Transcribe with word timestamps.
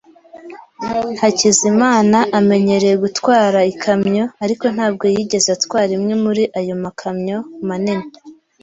Hakizimana 1.21 2.17
amenyereye 2.39 2.95
gutwara 3.03 3.59
ikamyo, 3.71 4.25
ariko 4.43 4.65
ntabwo 4.75 5.03
yigeze 5.15 5.49
atwara 5.57 5.91
imwe 5.97 6.13
muri 6.23 6.43
ayo 6.59 6.75
makamyo 6.83 7.37
manini. 7.67 8.07